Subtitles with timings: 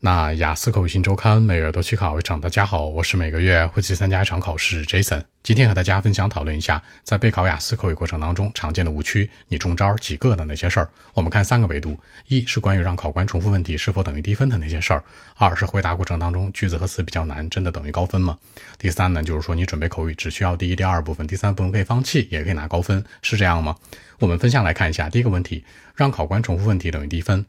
[0.00, 2.40] 那雅思口语新周刊每月都去考一场。
[2.40, 5.24] 大家好，我是每个月会去参加一场考试 Jason。
[5.42, 10.88] 今天和大家分享讨论一下，在备考雅思口语过程当中常见的误区，你中招几个的那些事儿。
[11.14, 11.98] 我们看三个维度：
[12.28, 15.02] 一是关于让考官重复问题是否等于低分的那些事儿；
[15.34, 18.38] 二是回答过程当中句子和词比较难，真的等于高分吗？
[18.78, 23.74] 第三呢，就是说你准备口语只需要第一、第二部分，第三部分可以放弃，也可以拿高分，是这样吗？
[24.20, 25.64] 我们分项来看一下，第一个问题，
[25.96, 27.44] 让考官重复问题等于低分。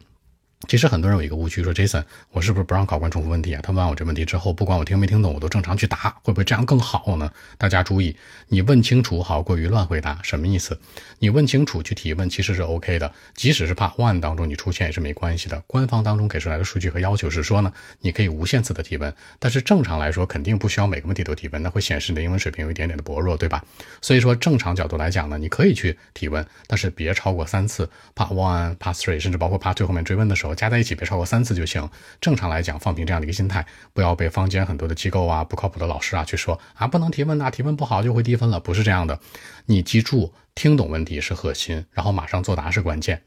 [0.67, 3.61] 其实很多人有一个误区，说 Jason，我是不是不让考官重复问题啊？
[3.63, 7.31] 他问完我这问题之后，不管我听没听懂，我都正常去答，会不会这样更好呢？
[7.57, 8.13] 大家注意，
[8.49, 10.77] 你问清楚好过于乱回答，什么意思？
[11.19, 15.63] 你问清楚去提问其实是 OK 的，即使是 Part One 当中你出现也是没关系的。
[15.65, 23.63] 官方当中给出来的数据和要求是说呢，你可以无限次的提问，但是正常来说肯定不需要每个问题都提问，那会显示你的英文水平有一点点的薄弱，对吧？
[24.01, 27.89] 所以说正常角度来讲呢，你可以去提问，但是别超过三次。
[28.13, 30.48] Part One、Part Three，甚至包括 Part Two 后面追问的时候。
[30.55, 31.89] 加在一起别超过三次就行。
[32.19, 38.59] 正常来讲，放平这样的一个心态，不要被坊间很多的机构啊、不靠谱的老师啊去说啊，不能提问啊，提问不好就会低分了。
[38.59, 39.19] 不是这样的，
[39.65, 43.21] 你记住，听懂问题是核心，然后马上作答是关键。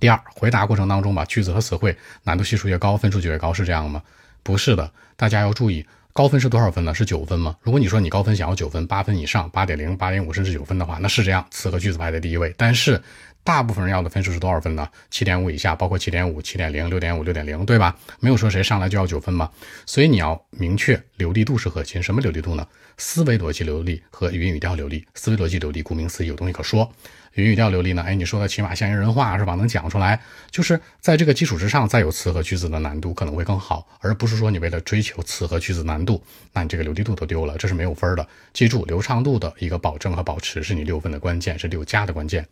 [0.00, 4.02] 第二，回答过程当中把句子和词汇难度系数越高，分数就越高，是这样吗？
[4.42, 5.84] 不是的，大家要注意，
[6.18, 6.92] 高分是多少分呢？
[6.92, 7.56] 是九分吗？
[7.62, 12.52] 如果你说你高分想要九分，八分以上，八点零、八点五甚至九分的话，那是这样，词和句子排在第一位。
[12.58, 13.00] 但是。
[13.44, 14.86] 大部分人要的分数是多少分呢？
[15.10, 17.96] 七点五以下，包括七点五、七点零、六点五、六点零，对吧？
[18.20, 19.48] 没有说谁上来就要九分嘛。
[19.86, 22.02] 所以你要明确流利度是核心。
[22.02, 22.66] 什么流利度呢？
[22.98, 25.02] 思维逻辑流利和语音语调流利。
[25.14, 26.92] 思维逻辑流利，顾名思义有东西可说。
[27.34, 28.02] 语语调流利呢？
[28.02, 29.54] 哎，你说的起码像人人话是吧？
[29.54, 30.20] 能讲出来。
[30.50, 38.26] 就是在这个基础之上，再有词和句子的难度可能会更好，而不是说你为了追求词和句子难度，那你这个流利度都丢了，这是没有分的。
[38.52, 42.46] 记住，流畅度的一个保证和保持是你六分的关键，是六加的关键。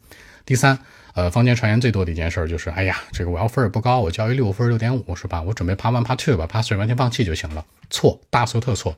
[0.44, 0.78] 第三，
[1.14, 5.42] 呃，坊间传言最多的一件事就是，哎呀，这个我要分也不高，我交一六分六点五是吧？
[5.42, 7.64] 我准备 Part One Part Two 吧，Part Three 完全放弃就行了。
[7.90, 8.96] 错，大错特错。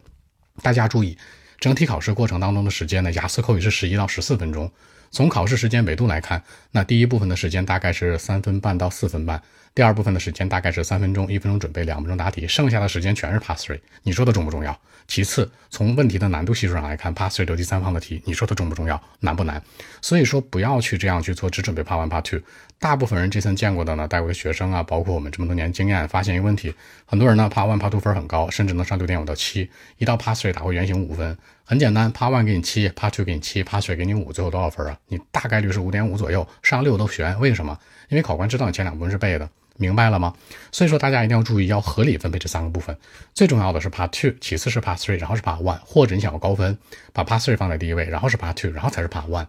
[0.61, 1.17] 大家注意，
[1.59, 4.71] 整体考试过程当中的时间呢，雅思口语是十一到十四分钟。
[5.11, 9.43] 从考试时间维度来看，那第一部分的时间大概是三分半到四分半，
[9.75, 13.81] 第二部分的时间大概是三分钟，一分钟准备，两分钟答题，剩下的时间全是 Pass Three。
[14.03, 14.79] 你说的重不重要？
[15.07, 19.03] 其次，从问题的难度系数上来看，Pass Three 都第三方的题，你说的重不重要？
[19.21, 19.63] 难不难？
[20.03, 22.41] 所以说不要去这样去做，只准备 Part One、Part Two。
[22.79, 26.75] 大部分人这次见过的呢，带过的学生啊，包括我们这么多年经验，发现一个问题，
[27.07, 31.37] 很多人呢 Part One、Part Two 分很高，甚至能上六点五到七，一到 Pass Three 打回原形五分。
[31.69, 34.99] 很简单，Part One 给你七，Part Two 给你七，Part Three 给你五，最后多少分啊？
[35.09, 37.39] 你大概率是五点五左右，上六都悬。
[37.41, 37.79] 为什么？
[38.09, 39.47] 因为考官知道你前两部分是背的，
[39.77, 40.33] 明白了吗？
[40.73, 42.97] 所以说大家一定要注意，要合理分配这三个部分。
[43.35, 45.79] 最重要的是 Part Two，其次是 Part Three，然后是 Part One。
[45.85, 46.79] 或者你想要高分，
[47.13, 49.49] 把 Part Three 放在第一位，然后是 Part Two，然后才是 Part One。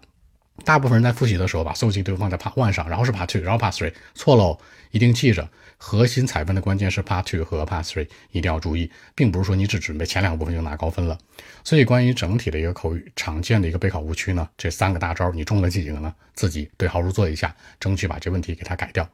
[0.66, 4.60] 大部分人在复习的时候把所有精力都放在 Part One 上，然后是 Part Two，然后 Part Three，错喽！
[4.92, 5.48] 一定记着。
[5.82, 11.18] 核心采分的关键是 Part Two 和 Part Three，一定要注意，并不是说你只准备前两个部分就拿高分了。
[11.64, 16.14] 所以，关于整体的一个口语常见的一个备考误区呢，这三个大招你中了几个呢？
[16.34, 19.10] 自己对号入座一下，争取把这问题给它改掉。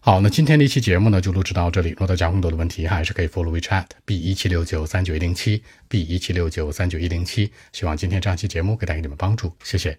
[0.00, 1.94] 好，那今天的一期节目呢就录制到这里。
[1.96, 7.52] 若大家更多的问题，还是可以 follow WeChat B 一七六九三九一零七 B 一七六九三九一零七。
[7.72, 9.96] 希望今天这样期节目可以带给你们帮助，谢谢。